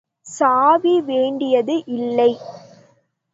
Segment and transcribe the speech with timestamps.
[0.27, 2.31] சாவி வேண்டியது இல்லை.